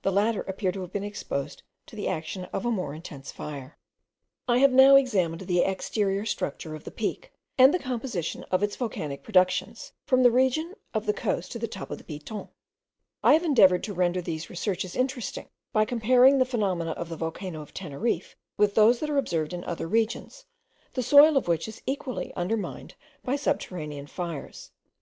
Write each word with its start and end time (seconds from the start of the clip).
The 0.00 0.10
latter 0.10 0.40
appear 0.40 0.72
to 0.72 0.80
have 0.80 0.90
been 0.90 1.04
exposed 1.04 1.64
to 1.88 1.94
the 1.94 2.08
action 2.08 2.46
of 2.46 2.64
a 2.64 2.70
more 2.70 2.94
intense 2.94 3.30
fire. 3.30 3.76
I 4.48 4.56
have 4.56 4.72
now 4.72 4.96
examined 4.96 5.42
the 5.42 5.60
exterior 5.60 6.24
structure 6.24 6.74
of 6.74 6.84
the 6.84 6.90
Peak, 6.90 7.30
and 7.58 7.74
the 7.74 7.78
composition 7.78 8.44
of 8.44 8.62
its 8.62 8.74
volcanic 8.74 9.22
productions, 9.22 9.92
from 10.06 10.22
the 10.22 10.30
region 10.30 10.74
of 10.94 11.04
the 11.04 11.12
coast 11.12 11.52
to 11.52 11.58
the 11.58 11.68
top 11.68 11.90
of 11.90 11.98
the 11.98 12.04
Piton: 12.04 12.48
I 13.22 13.34
have 13.34 13.44
endeavoured 13.44 13.84
to 13.84 13.92
render 13.92 14.22
these 14.22 14.48
researches 14.48 14.96
interesting, 14.96 15.50
by 15.74 15.84
comparing 15.84 16.38
the 16.38 16.46
phenomena 16.46 16.92
of 16.92 17.10
the 17.10 17.16
volcano 17.18 17.60
of 17.60 17.74
Teneriffe 17.74 18.36
with 18.56 18.74
those 18.74 18.98
that 19.00 19.10
are 19.10 19.18
observed 19.18 19.52
in 19.52 19.62
other 19.64 19.86
regions, 19.86 20.46
the 20.94 21.02
soil 21.02 21.36
of 21.36 21.48
which 21.48 21.68
is 21.68 21.82
equally 21.84 22.32
undermined 22.34 22.94
by 23.22 23.36
subterranean 23.36 24.06
fires. 24.06 24.70